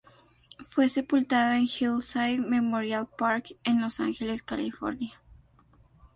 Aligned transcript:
Fue 0.65 0.89
sepultada 0.89 1.57
en 1.57 1.67
Hillside 1.67 2.39
Memorial 2.39 3.07
Park 3.19 3.55
en 3.63 3.81
Los 3.81 3.99
Angeles, 3.99 4.41
California. 4.41 5.21